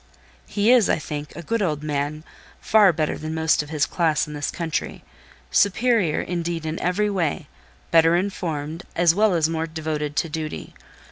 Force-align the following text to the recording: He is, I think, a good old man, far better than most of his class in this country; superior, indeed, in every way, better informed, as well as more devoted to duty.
He 0.47 0.71
is, 0.71 0.89
I 0.89 0.97
think, 0.97 1.35
a 1.35 1.43
good 1.43 1.61
old 1.61 1.83
man, 1.83 2.23
far 2.59 2.91
better 2.91 3.19
than 3.19 3.35
most 3.35 3.61
of 3.61 3.69
his 3.69 3.85
class 3.85 4.25
in 4.25 4.33
this 4.33 4.49
country; 4.49 5.03
superior, 5.51 6.19
indeed, 6.21 6.65
in 6.65 6.79
every 6.79 7.11
way, 7.11 7.47
better 7.91 8.15
informed, 8.15 8.81
as 8.95 9.13
well 9.13 9.35
as 9.35 9.47
more 9.47 9.67
devoted 9.67 10.15
to 10.15 10.27
duty. 10.27 10.73